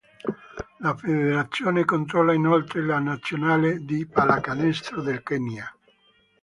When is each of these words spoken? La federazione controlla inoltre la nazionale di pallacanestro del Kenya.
La 0.79 0.95
federazione 0.95 1.85
controlla 1.85 2.33
inoltre 2.33 2.81
la 2.83 2.97
nazionale 2.97 3.85
di 3.85 4.07
pallacanestro 4.07 4.99
del 5.03 5.21
Kenya. 5.21 5.71